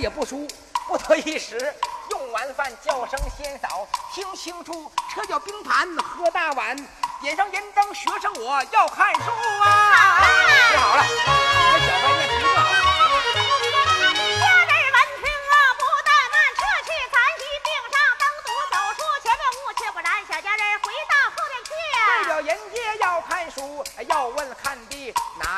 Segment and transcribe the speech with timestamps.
[0.00, 0.46] 也不输，
[0.88, 1.59] 不得一时。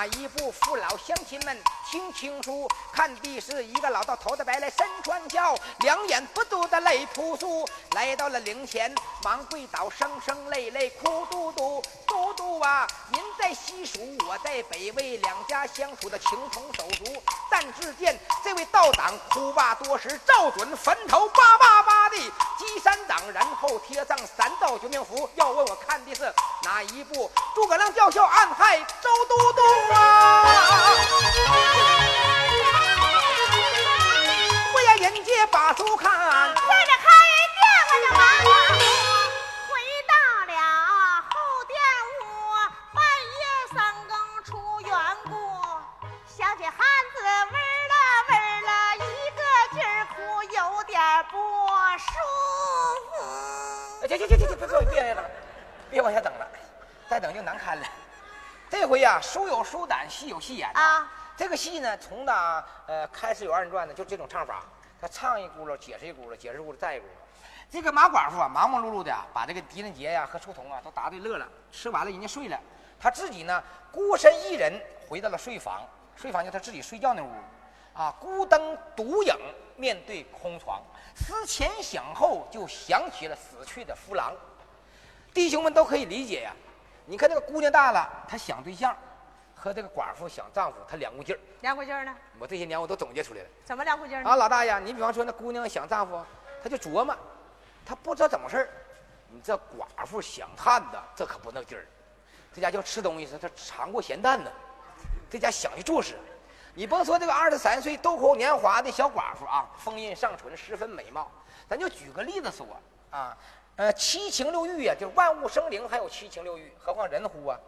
[0.03, 0.51] 哪一部？
[0.51, 1.57] 父老乡亲们
[1.89, 7.65] 听清楚，看的是一个老道头戴白来身穿孝，两眼不住的泪扑簌。
[7.93, 8.93] 来到了灵前，
[9.23, 11.81] 忙跪倒，声声泪泪哭嘟嘟。
[12.05, 17.23] 嘟嘟啊，您在西蜀，我在北魏，两家相处的情同手足。
[17.49, 22.17] 但只见这位道长哭罢多时，照准坟头叭叭叭的
[22.59, 25.31] 击三掌，然后贴上三道救命符。
[25.37, 27.31] 要问我看的是哪一部？
[27.55, 29.63] 诸葛亮叫嚣暗害周都督！
[34.73, 36.11] 我呀，人家把书看。
[36.55, 37.05] 在这开
[37.57, 38.55] 店我就忙啊，
[39.69, 39.71] 回
[40.09, 40.13] 到
[40.47, 40.53] 了
[41.31, 41.33] 后
[41.67, 41.71] 殿
[42.21, 42.23] 屋，
[42.95, 43.01] 半
[43.39, 43.43] 夜
[43.75, 43.77] 三
[44.09, 44.13] 更
[44.45, 44.91] 出远
[45.25, 45.33] 故，
[46.27, 46.77] 想起汉
[47.15, 47.95] 子味儿了
[48.29, 48.99] 味儿了，一
[49.37, 49.41] 个
[49.73, 49.77] 劲
[50.15, 50.97] 哭，有点
[51.31, 51.37] 不
[51.99, 52.07] 舒
[53.11, 53.13] 服。
[54.03, 55.19] 哎，行行行行行，别别别了，
[55.91, 56.47] 别往下整了，
[57.09, 57.87] 再整就难堪了。
[58.73, 61.07] 这回呀、书有书胆，戏有戏眼啊。
[61.37, 64.63] 这个戏呢，从打呃开始有二人转呢，就这种唱法，
[64.99, 67.07] 他唱一轱辘，解释一轱辘，解释一轱辘，再一轱辘。
[67.71, 71.47] 这个马寡妇啊，忙忙碌碌的啊，把这个狄仁杰呀、和书童啊都答对乐了。
[71.71, 72.59] 吃完了，人家睡了，
[72.99, 74.73] 他自己呢孤身一人
[75.07, 75.87] 回到了睡房，
[76.17, 77.31] 睡房就他自己睡觉那屋，
[77.93, 79.37] 啊，孤灯独影，
[79.77, 80.81] 面对空床，
[81.15, 84.33] 思前想后，就想起了死去的夫郎。
[85.35, 86.57] 弟兄们都可以理解呀、
[87.13, 88.97] 你看这个姑娘大了，她想对象，
[89.55, 91.39] 和这个寡妇想丈夫，她两股劲儿。
[91.61, 92.17] 两股劲儿呢？
[92.39, 93.49] 我这些年我都总结出来了。
[93.67, 94.31] 怎么两股劲儿呢？
[94.31, 96.25] 啊，老大爷，你比方说那姑娘想丈夫，
[96.63, 97.15] 她就琢磨，
[97.85, 98.69] 她不知道怎么回事儿
[99.29, 101.87] 你这寡妇想汉子，这可不那劲儿。
[102.51, 104.51] 这家就吃东西时，她尝过咸淡呢。
[105.29, 106.19] 这家想去做事。
[106.73, 111.31] 你甭说这个二十三岁豆蔻年华的小寡妇啊，风韵尚存，十分美貌。
[111.69, 112.67] 咱就举个例子说
[113.11, 113.37] 啊，
[113.77, 117.59] 呃，七情六欲呀、就是万物生灵，还有七情六欲，何况人乎啊？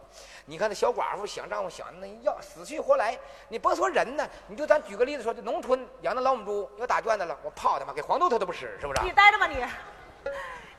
[0.45, 9.03] 你看那小寡妇想丈夫想那要死去活来，你甭说人呢，你就咱举个例子说，这农村养那老母猪要打圈子了，我泡他妈给黄豆他都不吃，是不是？
[9.03, 9.55] 你待着吧你。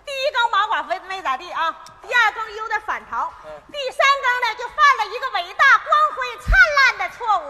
[0.06, 7.50] 第一更马寡妇没咋地啊，第二更有点反常，嗯第三更呢就犯了一个伟大、光辉、灿烂的错误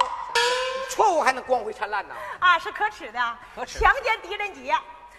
[0.89, 2.15] 错误还能光辉灿烂呢？
[2.39, 4.73] 啊，是可耻的，可耻强奸狄仁杰。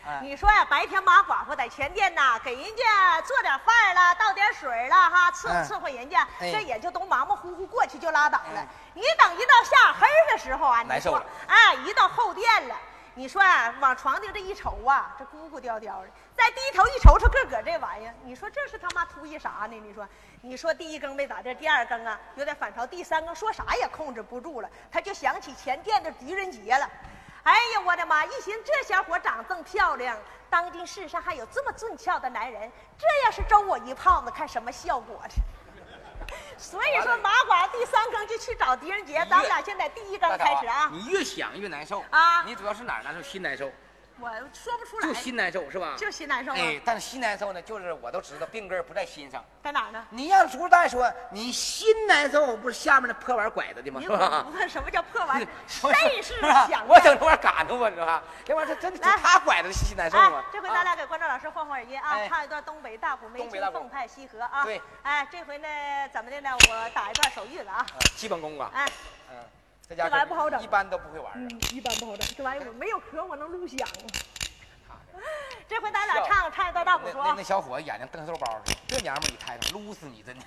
[0.09, 8.69] 嗯你说呀，白天马寡妇在前殿呐，给人家做点饭了，倒点水了哈，伺候嗯伺候人家，哎这也就都忙忙乎乎过去就拉倒了嗯。
[8.95, 12.77] 你等一到下黑儿的时候啊，你说了，哎，一到后殿了，
[13.15, 19.75] 你说啊，往床顶这一瞅啊，这咕咕吊吊的，再低头一瞅瞅个个这玩意儿，你说这是他妈图一啥呢？
[19.75, 20.09] 你说，
[20.41, 26.89] 你说第一更没咋地，第二更啊有点反潮，第三更说啥也控制不住了，他就想起前殿的狄仁杰了。
[27.47, 28.25] 哎呀，我的妈！
[28.25, 30.19] 一寻这小伙长这么漂亮，
[30.51, 32.69] 当今世上还有这么俊俏的男人，
[32.99, 35.41] 这要是周我一炮子，看什么效果去？
[36.59, 40.91] 所以说，马寡第三更就去找狄仁杰，咱们俩现在第一更开始啊。
[40.93, 43.23] 你越想越难受啊你主要是哪儿难受？
[43.23, 43.71] 心难受，
[44.19, 45.95] 我说不出来，就心难受是吧？
[45.99, 49.45] 就心难受啊哎，但是心难受呢，就是我都知道病根儿不在心上。
[49.63, 50.05] 在哪儿呢？
[50.11, 54.01] 你让朱大爷说你心难受，不是下面那破玩意儿拐着的吗？
[54.01, 54.43] 你是吧？
[54.45, 55.49] 不问什么叫破玩意儿，
[55.83, 58.23] 我谁是吧想我整这玩意儿嘎弄我，你知道吧？
[58.45, 64.65] 这玩意儿真的来他拐着心难受哎吗？，这回咱俩给观众老师换换耳音啊，哎唱一段东北大鼓梅东北大鼓清凤派西河啊。
[64.65, 64.81] 对。
[65.03, 65.69] 哎，这回呢，
[66.13, 66.51] 怎么的呢？
[66.53, 67.79] 我打一段手语了啊。
[67.79, 68.93] 啊基本功啊，哎，嗯，
[69.89, 73.87] 这玩意不好整一般都不会玩嗯。，一般不好整，这玩意儿我没有壳，我能录响。
[74.89, 74.95] 啊
[75.69, 77.43] 这回咱俩唱唱一段大鼓说啊那那那。
[77.43, 80.45] 小伙子眼睛瞪豆包似的，这娘们儿一抬头撸死你，真的。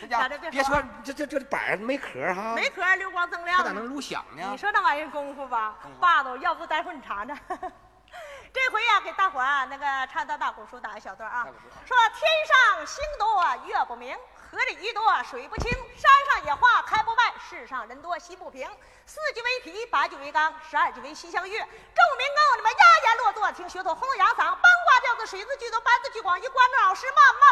[0.00, 4.48] 这家伙别别说说这这这板儿没壳哈，没壳，溜光锃亮咋能撸响呢？
[4.50, 7.38] 你说那玩意儿功夫吧霸道，要不待会儿你尝尝。
[8.52, 11.46] 这回呀、给大伙儿啊那个唱一段大鼓书打一小段啊
[11.84, 14.16] 说天上星多月不明，
[14.56, 18.66] 河里鱼多水不清，山上野花开不败，世上人多心不平。
[19.04, 21.58] 四句为皮，八句为纲，十二句为西厢月。
[21.58, 27.45] 众民工你们压言落座，听学徒轰隆扬嗓，八卦调子，水字句多，班字句广，一观众老师慢慢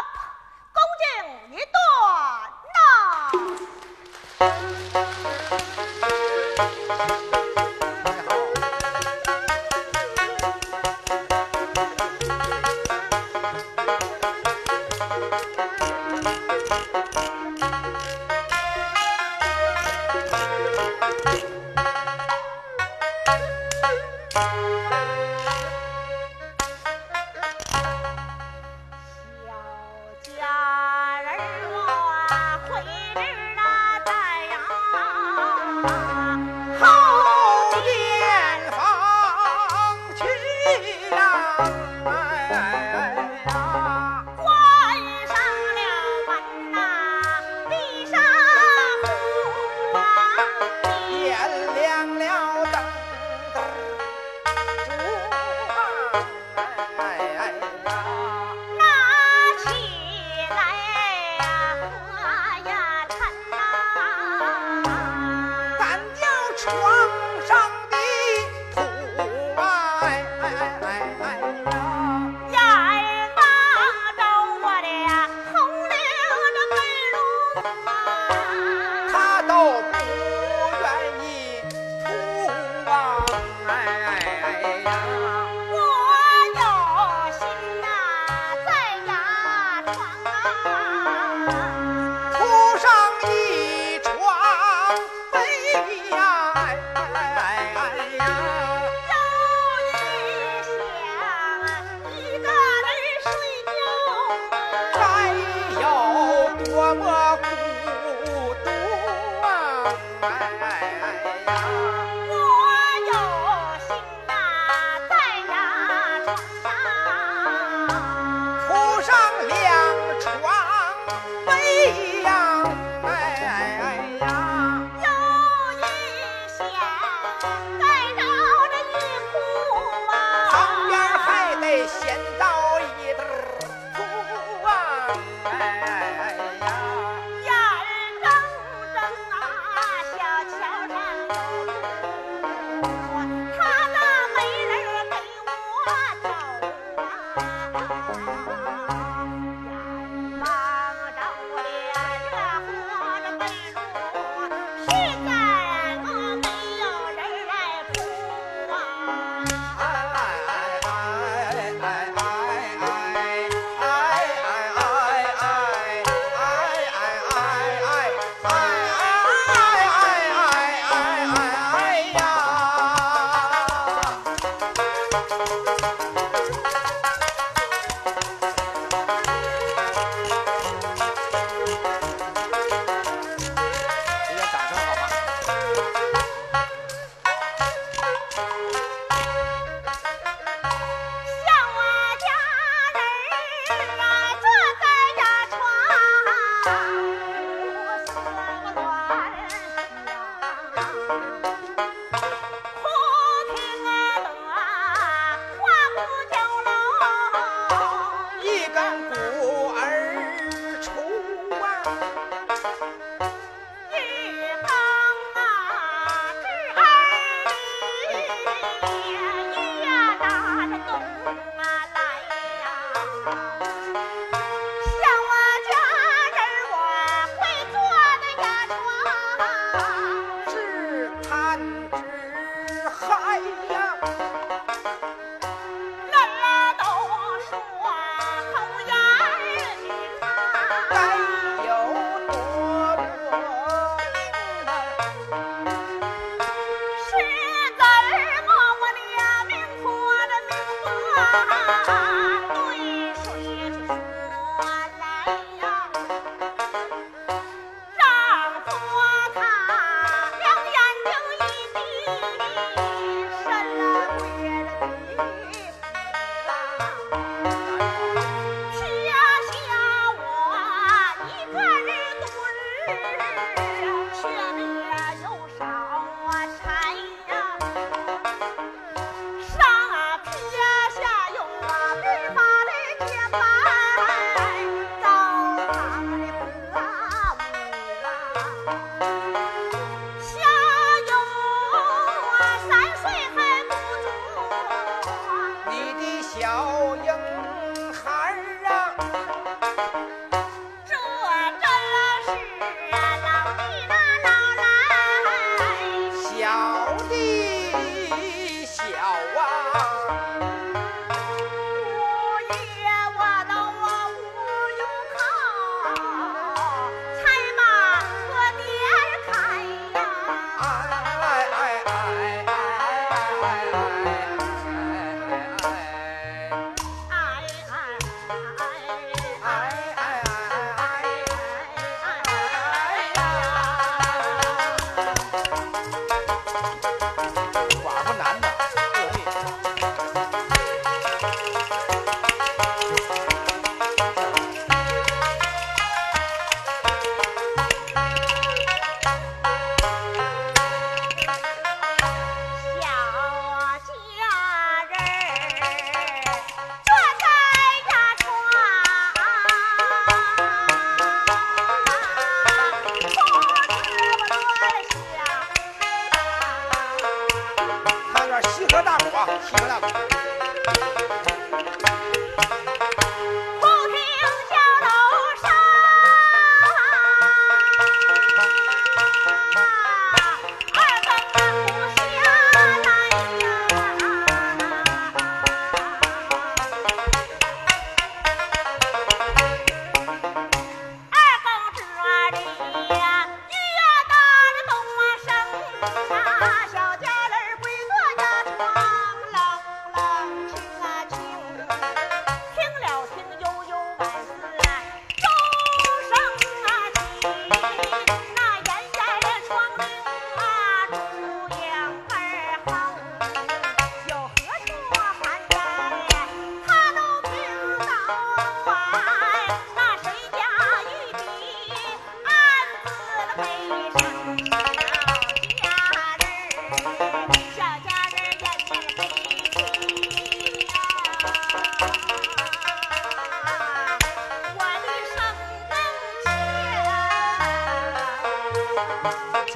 [251.49, 251.74] Mama.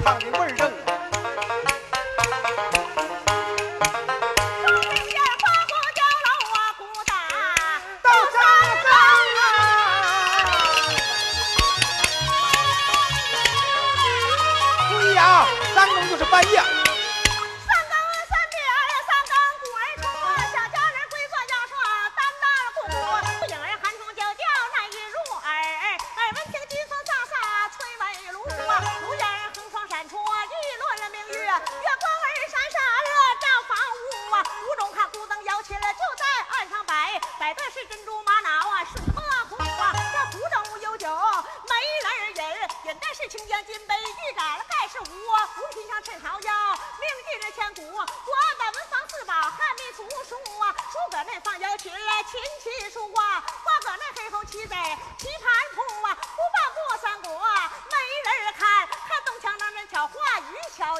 [0.02, 0.49] 唱的味儿。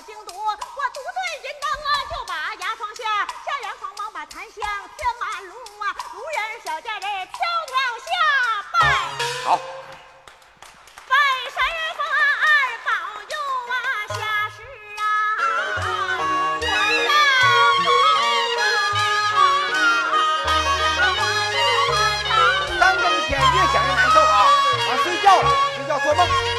[0.06, 3.04] 京都，我独对银灯啊，就把牙床下，
[3.44, 4.62] 下园茫忙，把檀香
[4.96, 7.06] 添满炉啊，无人小家儿飘
[7.66, 7.74] 飘
[8.06, 8.08] 下
[8.80, 8.80] 拜。
[9.44, 9.58] 好，
[11.06, 11.14] 拜
[11.52, 11.62] 神
[11.96, 12.00] 佛
[12.84, 12.90] 保
[13.28, 13.34] 佑
[13.70, 13.74] 啊，
[14.08, 14.20] 下
[14.56, 14.58] 世
[14.96, 15.02] 啊。
[22.78, 24.34] 三更天越想越难受啊，
[26.02, 26.49] 做梦。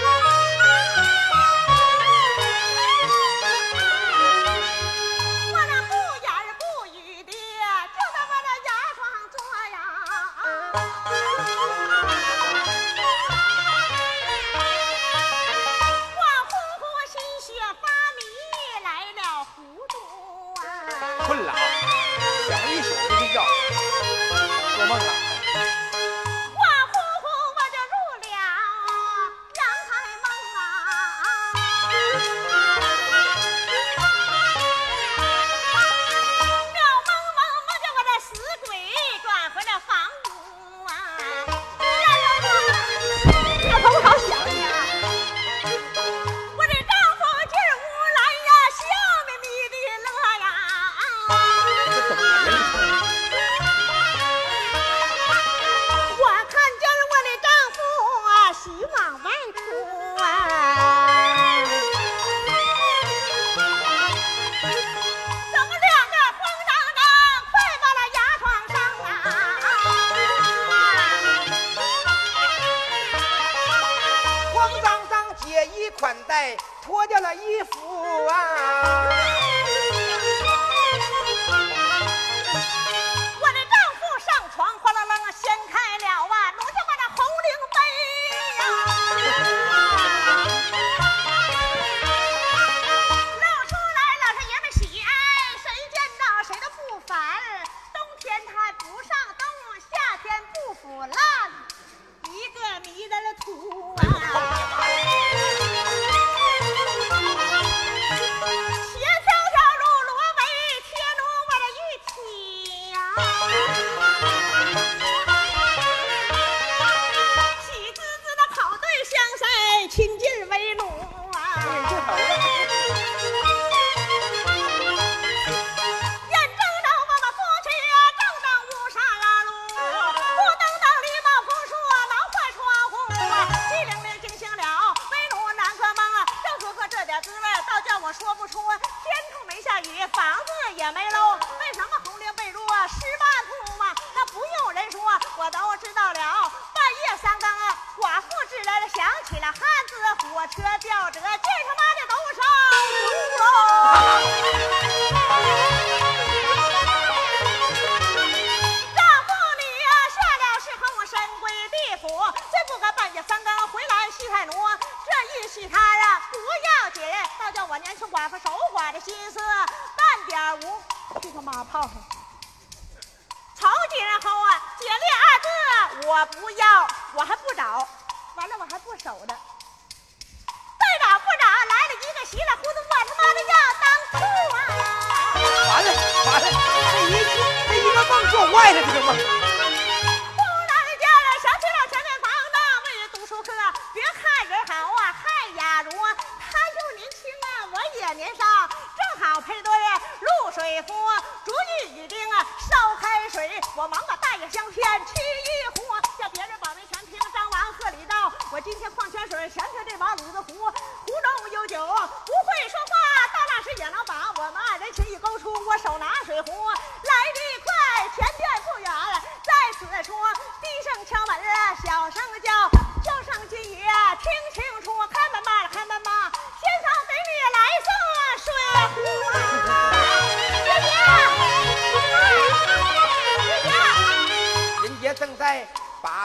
[104.02, 104.41] Bye.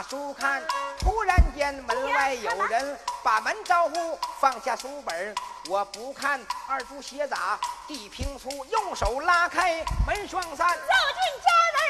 [0.08, 0.62] 书看，
[1.00, 5.34] 突然间门外有人把门招呼，放下书本，
[5.68, 11.82] 我不看，二猪鞋咋地平粗，用手拉开门双扇，走进家门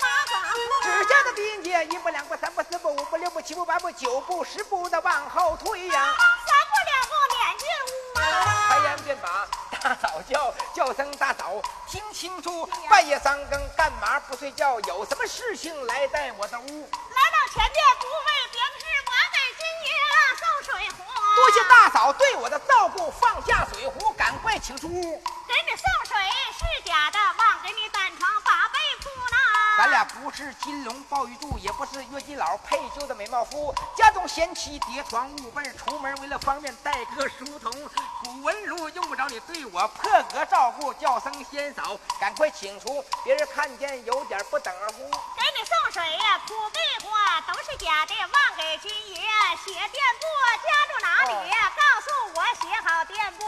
[0.00, 6.14] 马寡妇，只见那狄仁杰一步两步三步四步五步六步七步八步九步十步的往后退呀，
[6.46, 8.68] 三步两步撵进屋啊。
[8.68, 9.48] 开言便把
[9.82, 14.78] 大嫂叫，叫声大嫂，听清楚，半夜三更干嘛不睡觉？
[14.82, 16.88] 有什么事情来在我的屋？
[17.10, 19.94] 来到前殿，不为别的事，我给金爷
[20.42, 21.06] 送水壶。
[21.36, 25.22] 多谢大嫂对我的照顾，放下水壶，赶快请出屋。
[25.46, 26.18] 给你送水
[26.58, 27.18] 是假的，
[29.84, 29.90] 呢。
[29.90, 33.74] 咱俩不是金龙鲍玉柱，也不是月季老配就的美貌夫。
[33.94, 37.70] 家中贤妻叠床捂被，出门为了方便带个书童。
[38.22, 45.02] 古文炉用不着你对我破格照顾，叫声先嫂，赶快请出，别人看见有点不等儿乎。
[45.02, 49.20] 给你送水呀，苦被花都是假的，忘给金爷
[49.66, 50.24] 写店铺，
[50.64, 51.50] 家住哪里？
[51.76, 53.44] 告诉我写好店铺，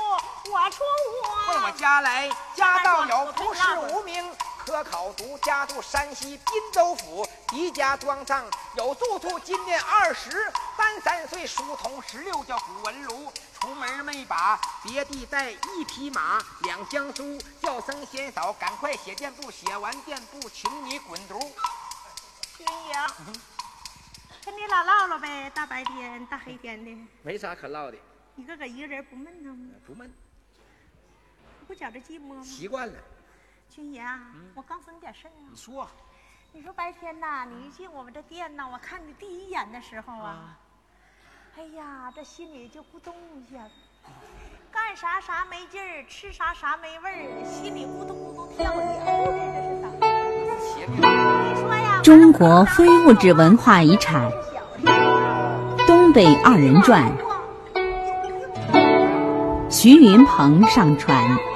[0.52, 1.48] 我出屋。
[1.48, 4.36] 问我家来，家道有不是无名。
[4.66, 8.44] 科考读家住山西滨州府，狄家庄上
[8.76, 13.32] 有住处，今年二十三三岁，书童十六，叫古文庐。
[13.60, 21.38] 出门没把别地带，一匹马，两箱书，叫声先嫂，赶快写垫布，写完垫布，请你滚犊。
[22.58, 22.94] 金爷，
[24.44, 27.96] 跟你俩唠唠呗，大白天大黑天的，没啥可唠的，
[28.34, 29.74] 你个个一个人不闷腾吗？
[29.86, 30.12] 不闷，
[31.68, 32.42] 不觉着寂寞吗？
[32.42, 32.98] 习惯了。
[33.68, 34.20] 军爷啊，
[34.54, 35.34] 我告诉你点事儿啊。
[35.50, 35.56] 你。
[35.56, 35.86] 说，
[36.52, 40.56] 你说白天呐，你一进我们这店呐，我看你第一眼的时候啊，
[41.56, 43.62] 哎呀，这心里就咕咚一下。
[43.64, 43.70] 子，
[44.70, 50.00] 干啥啥没劲儿，吃啥啥没味儿，心里咕咚咕咚跳脚的，
[50.40, 52.02] 这是咋？
[52.02, 54.30] 中国非物质文化遗产
[55.86, 57.10] 《东北二人转》，
[59.70, 61.55] 徐云鹏上传。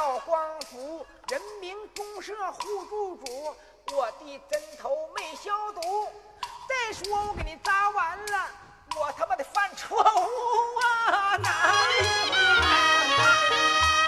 [0.00, 3.54] 到光福，人民公社互助主，
[3.94, 6.10] 我的针头没消毒。
[6.66, 8.48] 再说我给你扎完了，
[8.96, 10.00] 我他妈的犯错误
[10.80, 11.36] 啊！
[11.36, 11.50] 哪
[11.84, 11.98] 里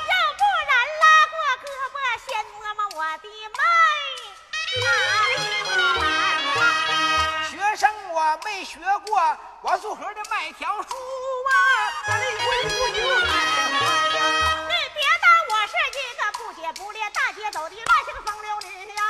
[0.09, 3.29] 要不然拉过胳膊，先摸摸我的
[3.59, 3.61] 脉。
[4.81, 4.89] 哪
[5.29, 5.31] 里
[7.51, 9.13] 学生我没学过
[9.61, 11.53] 王树河的麦条书啊，
[12.09, 12.25] 哪里
[16.75, 19.03] 不列大街走的乱，像个风流女呀。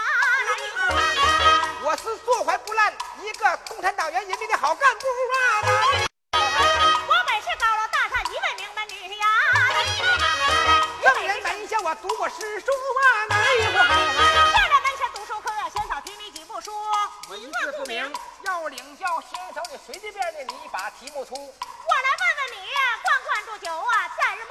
[1.85, 5.39] 我是坐怀不乱，一个共产党员，人民的好干部啊。
[6.33, 9.27] 我本是高楼大厦，一位名门女呀。
[11.03, 13.27] 更人门下，我读过诗书啊。
[13.31, 14.01] 哎一，我哎
[14.35, 14.81] 呦，再来
[15.15, 16.73] 读书课，先扫题你几部书。
[17.29, 21.35] 文字不明，要领教，先手里随随便便的你把题目出。
[21.37, 22.67] 我来问问你，
[23.03, 24.51] 灌灌住酒啊，夏日么。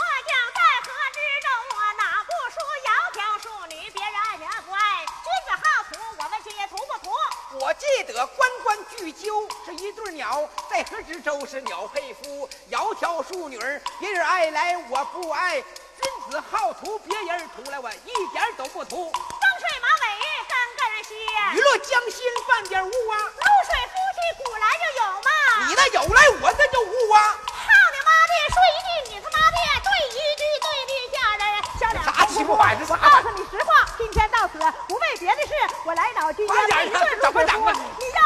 [9.11, 9.21] 本
[9.65, 19.11] 是一对鸟，在河之洲是鸟配夫，窈窕淑女儿，别人爱来我不爱，君子好逑，别人图来我一点都不图。
[19.11, 20.05] 风水马尾
[20.47, 25.29] 根根线，雨落江心半点无啊，露水夫妻古来就有嘛。
[25.67, 27.37] 你那有来我这就无啊。
[27.45, 31.43] 操你妈的，说一句你他妈的对一句，对的吓人。
[31.79, 35.53] 小两啥欺负我这啥告诉你实话，今天到此不为别的事，
[35.85, 38.21] 我来找君快点一顿怎么整啊你要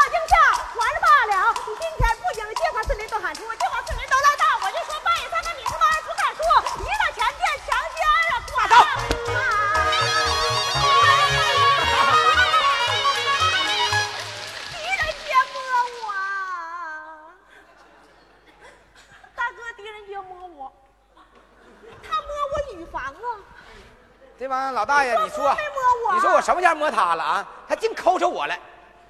[26.45, 27.47] 什么叫摸他了啊？
[27.67, 28.55] 他净抠着我了。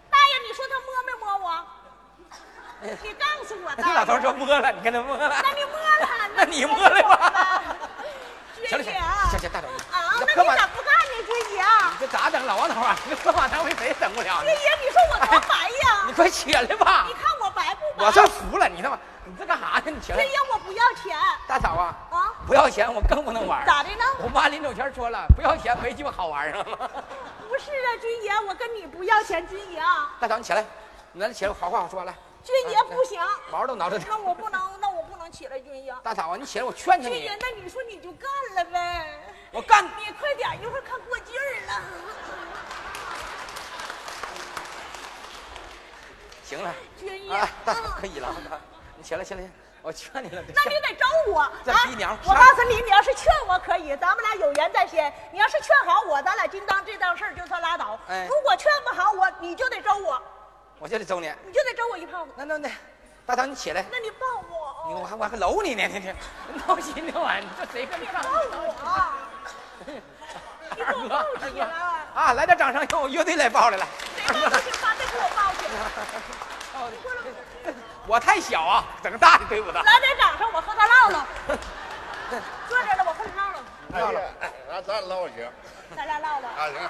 [0.10, 1.66] 大爷，你说他摸没摸我？
[3.04, 3.94] 你告诉我，大爷。
[3.94, 5.36] 那老头说摸了，你跟他摸了。
[5.44, 7.76] 那你摸了， 那你摸了吧？
[8.56, 11.64] 君 行了行爷了，行行，大头啊，那你咋不干呢，君爷？
[11.92, 12.46] 你这咋整？
[12.46, 14.54] 老王头啊， 你这磕马堂为谁整不了呢君？
[14.54, 16.14] 爷，你说我多白呀你？
[16.14, 17.14] 快起来吧你！
[17.16, 18.06] 看我白不白？
[18.06, 19.02] 我真服了，你他妈，你
[19.46, 19.92] 这干啥呢？
[19.92, 21.16] 你起来君，爷，我不要钱
[21.48, 22.34] 大嫂啊，啊？
[22.48, 23.64] 不要钱我更不能玩。
[23.66, 24.04] 咋的呢？
[24.24, 26.64] 我妈临走前说了，不要钱没鸡巴好玩啊。
[27.48, 30.66] 不是啊，军爷，我跟你不要钱，军爷啊，大嫂，你起来，
[31.12, 32.16] 你来起来，好话好说来。
[32.44, 35.94] 军爷不行，毛都挠着那我不能，那我不能起来，军爷。
[36.02, 37.38] 大嫂啊，你起来，我劝劝你军爷，。
[37.40, 39.20] 那你说你就干了呗？
[39.52, 41.82] 我干，你快点，一会儿看过劲儿了。
[46.44, 46.74] 行了。
[47.00, 48.36] 军爷，啊，大嫂嗯可以了，
[49.06, 49.42] 你起来，起来，
[49.84, 50.42] 我劝你了。
[50.48, 51.52] 那你得招我啊！
[51.64, 58.00] 这逼娘我告诉你，你要是劝我可以，咱们俩有缘在先；你要是劝好我，咱俩今当这档事儿就算拉倒。
[58.08, 60.20] 哎如果劝不好我，你就得招我，
[60.80, 61.32] 我就得揍你。
[61.46, 62.32] 你就得招我一炮子。
[62.36, 62.72] 那那那，
[63.28, 66.12] 大嫂你起来，那你抱我，你我还我还搂你呢，你你
[66.66, 68.08] 闹心的玩意这谁跟你？
[68.08, 68.50] 抱我，你
[70.82, 71.66] 给我抱起来。
[72.16, 73.86] 啊，来点掌声，用我乐队来抱来了。
[74.16, 75.76] 谁抱不行，把这给我抱起来。
[78.08, 79.82] 我太小啊，整大的队伍的。
[79.82, 81.26] 来点掌声，我和他唠唠。
[82.68, 83.60] 坐这了，我和他唠唠，
[84.00, 85.52] 唠唠，哎，那咱唠行
[85.96, 86.48] 咱俩唠唠。
[86.50, 86.90] 啊行，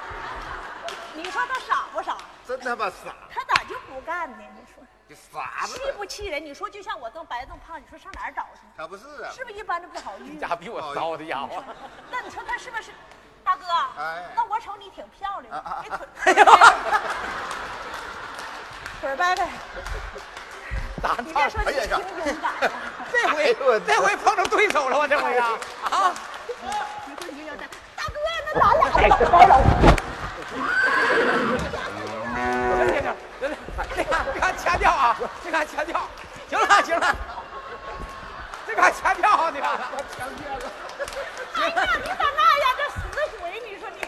[1.13, 2.17] 你说他傻不傻？
[2.47, 4.38] 真他妈傻，他咋就不干呢？
[4.56, 6.43] 你说你傻吗气不气人？
[6.43, 8.62] 你说就像我这么白这么胖，你说上哪儿找去？
[8.78, 10.39] 他不是啊，是不是一般的不好遇你？
[10.39, 11.63] 家比我骚的家伙。
[12.10, 12.91] 那你说他是不是？
[13.43, 13.65] 大哥，
[13.99, 15.86] 哎那我瞅你挺漂亮的，
[16.23, 16.34] 腿
[19.01, 19.47] 腿儿掰掰，
[21.05, 22.01] 咋你别说你挺勇
[22.41, 22.51] 敢啊，
[23.13, 25.49] 这回哎这回碰着对手了，吧这回啊
[25.91, 26.15] 啊！
[27.05, 27.69] 你说你挺勇敢。
[27.95, 28.13] 大哥，
[28.45, 28.99] 那咱俩怎
[29.31, 29.53] 么着了？
[32.41, 32.43] 行
[32.89, 33.05] 行行，行行，
[33.95, 36.09] 这个别看掐掉啊，这个掐掉。
[36.49, 37.15] 行了行了，
[38.65, 39.67] 这个掐掉啊，这个。
[39.67, 39.69] 哎
[41.69, 42.65] 呀，你咋那样？
[42.77, 42.95] 这死
[43.39, 43.99] 鬼，你说你，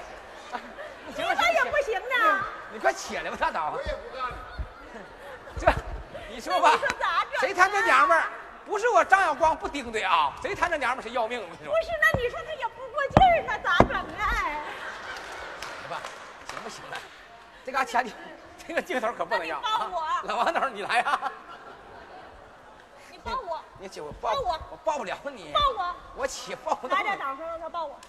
[1.15, 2.41] 行了你咋也不行呢？
[2.73, 3.81] 你快起来吧，大嫂我。
[3.83, 4.16] 也不
[6.38, 8.30] 你说吧你说咋整啊，谁贪这娘们儿？
[8.63, 11.41] 不是我张小光不盯的啊，谁贪这娘们儿谁要命。
[11.41, 14.06] 我跟你说不，是，那你说他也不过劲儿，那咋整啊？
[15.82, 16.00] 行吧，
[16.47, 16.97] 行不行了？
[17.65, 18.13] 这嘎掐掉，
[18.67, 19.60] 这个镜头可不能要。
[19.63, 21.32] 那你抱我啊老王头，你来啊！
[23.10, 25.52] 你抱我，你起我抱抱我我抱不了你。
[25.52, 28.00] 抱我，我起抱不动来点掌声让他抱我。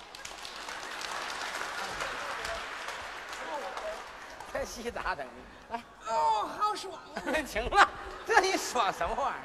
[4.53, 5.27] 这戏咋整？
[5.71, 7.21] 来，哦，好爽啊！
[7.47, 7.89] 行了，
[8.27, 9.41] 这你爽什么玩意儿？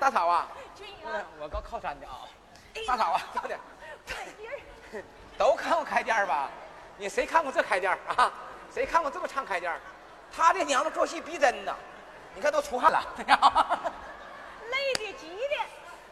[0.00, 2.26] 大嫂啊，君我爷，我够靠山的啊！
[2.86, 3.58] 大嫂啊，快点，
[4.06, 5.04] 快点儿
[5.38, 6.48] 都看过开店儿吧？
[6.96, 8.32] 你谁看过这开店儿啊？
[8.72, 9.80] 谁看过这么唱开店儿？
[10.34, 11.74] 他这娘们做戏逼真呐！
[12.34, 13.02] 你看都出汗了。
[14.70, 15.28] 累的急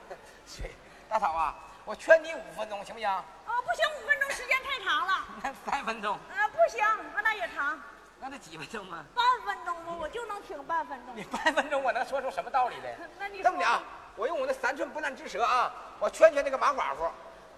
[0.08, 0.16] 的。
[0.46, 0.74] 谁？
[1.08, 3.08] 大嫂啊，我劝你五分钟行不行？
[3.08, 5.12] 啊，不行，五分钟时间太长了。
[5.42, 6.84] 那三分钟，啊，不行，
[7.22, 7.80] 那也长，
[8.20, 9.04] 那得几分钟啊？
[9.14, 11.22] 半分钟吧，我就能听半分钟你。
[11.24, 12.96] 半分钟我能说出什么道理来？
[13.18, 13.82] 那你这么的啊，
[14.16, 17.08] 我用我那三寸不烂之舌啊，我劝劝这个马寡妇。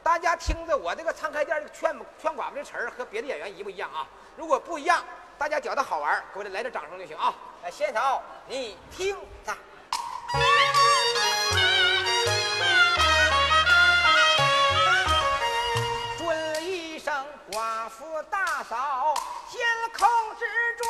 [0.02, 4.06] 大家听着我这个唱开店这个劝劝寡妇这词儿和别的演员一不一样啊？
[4.36, 5.04] 如果不一样，
[5.38, 7.34] 大家觉得好玩，给我来点掌声就行啊！
[7.64, 9.54] 哎，现场你听着。
[19.50, 19.58] 嫂，先
[19.98, 20.08] 空
[20.38, 20.46] 之
[20.78, 20.86] 中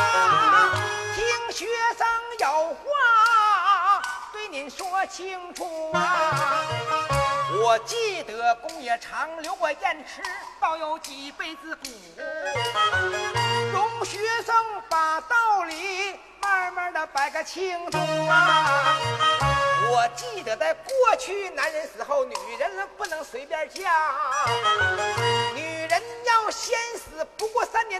[0.00, 0.72] 啊，
[1.14, 1.66] 听学
[1.98, 2.06] 生
[2.38, 6.64] 有话对您说清楚啊。
[7.62, 10.22] 我记得工业厂留过盐池，
[10.58, 11.90] 倒有几辈子古。
[13.72, 14.54] 容学生
[14.88, 18.96] 把道理慢慢的摆个清楚啊！
[19.90, 23.92] 我记得在过去，男人死后，女人不能随便嫁，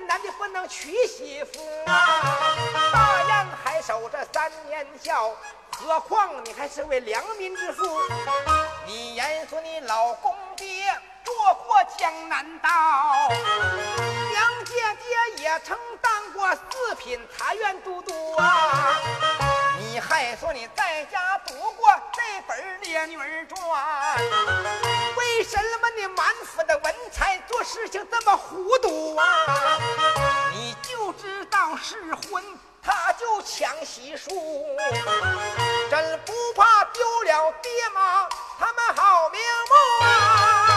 [0.01, 2.57] 男的不能娶媳妇啊！
[2.93, 5.31] 大雁还守着三年孝，
[5.71, 8.01] 何况你还是位良民之妇？
[8.87, 10.85] 你言说你老公爹
[11.25, 18.95] 做过江南道，娘姐姐也曾当过四品茶院都督啊！
[19.79, 23.59] 你还说你在家读过这本《烈女传》，
[25.45, 29.79] 什么你满腹的文采做事情这么糊涂啊？
[30.53, 32.43] 你就知道试婚
[32.83, 34.31] 他就抢喜书，
[35.91, 38.29] 真不怕丢了爹妈
[38.59, 40.74] 他们好瞑目啊！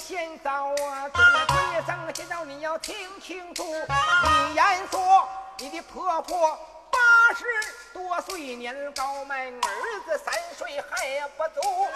[0.00, 0.50] 先兆
[0.82, 3.62] 啊，中了嘴上先兆你要听清楚。
[3.64, 6.58] 你言说你的婆婆
[6.90, 7.44] 八十
[7.92, 11.86] 多岁年高迈，儿子三岁还不足，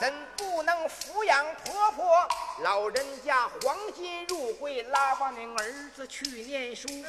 [0.00, 2.28] 怎不能抚养婆婆？
[2.60, 7.06] 老人家黄金入柜，拉把你儿子去念书，念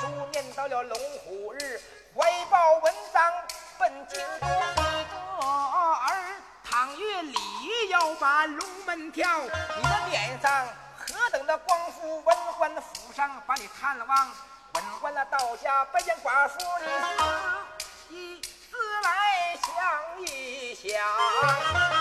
[0.00, 1.80] 书念到了龙虎日，
[2.14, 3.32] 怀抱文章
[3.78, 4.83] 奔京都。
[6.74, 7.38] 赏月里
[7.88, 10.66] 要把龙门跳，你的脸上
[10.98, 14.28] 何等的光复，文官府上把你探望，
[14.72, 16.58] 文官的到家不见寡妇，
[18.08, 21.93] 你思一思来想一想，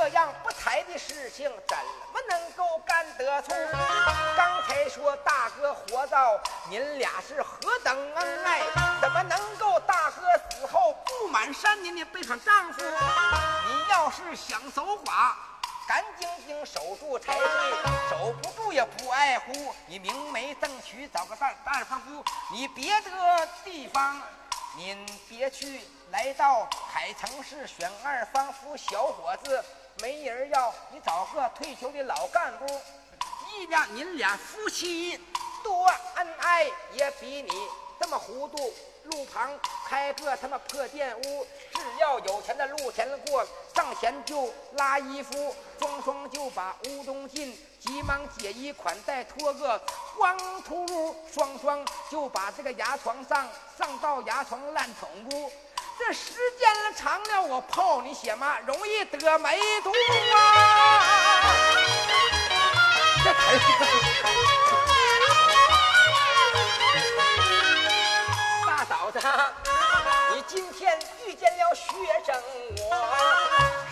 [0.00, 1.76] 这样不才的事情，怎
[2.10, 3.50] 么能够干得出？
[4.34, 8.62] 刚才说大哥活到，您俩是何等恩爱，
[8.98, 12.82] 怎么能够大哥死后不满三年的背叛丈夫？
[12.82, 15.34] 你要是想守寡。
[15.86, 19.74] 干净净守住才对，守不住也不爱护。
[19.86, 24.18] 你明媒正娶，找个大大胖夫，你别的地方，
[24.76, 29.62] 您别去，来到海城市选二房夫小伙子，
[30.00, 32.80] 没人要，你找个退休的老干部，
[33.52, 35.18] 一俩您俩夫妻
[35.62, 35.86] 多
[36.16, 37.50] 恩爱，也比你
[37.98, 38.72] 这么糊涂。
[39.04, 39.50] 路旁
[39.86, 49.80] 开个他妈破店屋，只要有钱的路前过，上前就拉衣服，双双就把屋中进，急忙解衣款待，脱个
[50.16, 55.50] 光秃噜，双双就把这个牙床上上到牙床烂宠物。
[56.02, 59.92] 这时间长了，我泡你血妈，容易得梅毒
[60.34, 61.44] 啊！
[63.22, 63.38] 这词
[68.66, 69.20] 大嫂子，
[70.34, 71.84] 你今天遇见了学
[72.24, 72.34] 生
[72.78, 73.06] 我，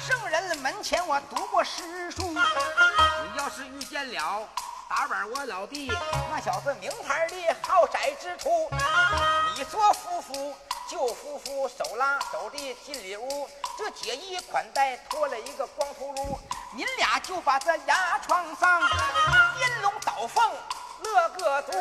[0.01, 2.23] 圣人门前我读过诗书。
[2.31, 2.41] 你
[3.37, 4.49] 要是遇见了
[4.89, 5.93] 打板我老弟，
[6.31, 8.71] 那小子名牌的豪宅之徒。
[9.55, 10.57] 你做夫妇
[10.89, 13.47] 舅夫妇，手拉手的进里屋，
[13.77, 16.39] 这解衣款待脱了一个光秃噜，
[16.75, 18.81] 您俩就把这牙床上
[19.59, 20.43] 金龙倒凤
[21.01, 21.73] 乐个足，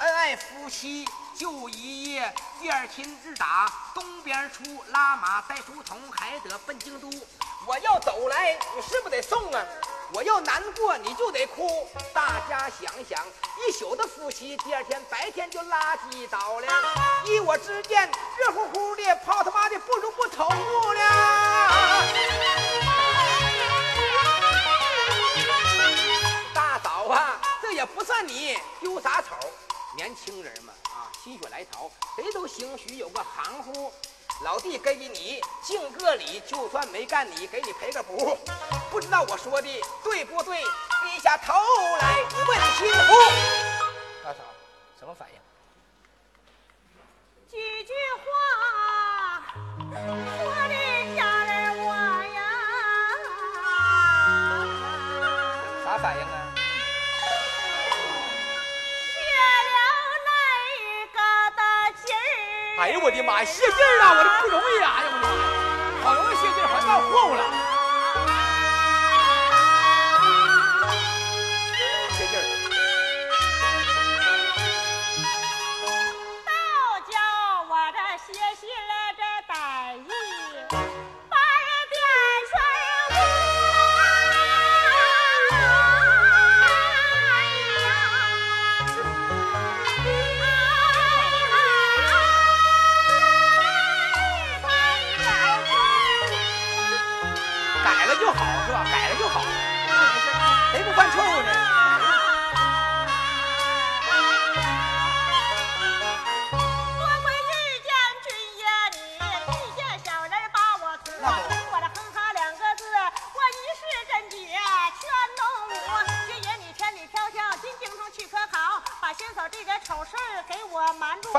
[0.00, 7.08] 恩爱夫妻就一夜，第二天日打东边出，拉马带书童，还得奔京都。
[7.64, 9.64] 我要走来，你是不是得送啊？
[10.14, 11.86] 我要难过，你就得哭。
[12.14, 13.26] 大家想想，
[13.66, 16.66] 一宿的夫妻，第二天白天就拉鸡倒了。
[17.26, 21.00] 依我之见，热乎乎的泡他妈的，不如不投入了。
[26.54, 29.34] 大嫂啊，这也不算你丢啥丑。
[29.94, 33.92] 年轻人嘛，啊，心血来潮，谁都兴许有个含糊。
[34.44, 38.38] 老弟给你敬个礼，就算没干你，给你赔个不。
[38.90, 39.68] 不知道我说的
[40.04, 40.58] 对不对？
[41.02, 41.52] 低下头
[42.00, 42.98] 来问清楚。
[44.22, 44.38] 大嫂，
[44.98, 45.40] 什么反应？
[47.50, 48.26] 几句话
[49.66, 50.74] 说的
[51.16, 51.86] 家人我
[52.34, 52.40] 呀，
[55.84, 56.37] 啥反应啊？
[63.08, 64.18] 我的妈呀，泄劲儿了！
[64.18, 64.92] 我这不容易啊！
[64.98, 65.40] 哎呀我的妈呀，
[66.04, 67.67] 好容易泄劲儿，还干货物了。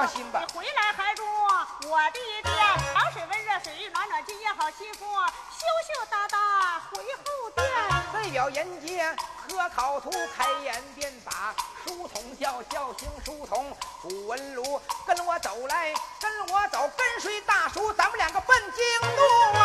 [0.07, 0.43] 心吧。
[0.47, 1.23] 你回来还住
[1.87, 2.55] 我的店，
[2.93, 7.65] 凉水温热水，暖暖今夜好媳妇，羞羞答答回后殿。
[8.11, 9.15] 代表迎接
[9.47, 13.75] 喝烤图，开眼便把书童叫，叫醒书童。
[14.01, 19.58] 古文儒，跟我走来，跟我走，跟随大叔，咱们两个奔京都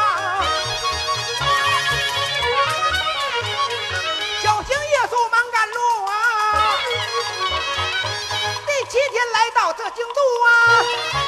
[9.44, 11.23] 来到这京都啊，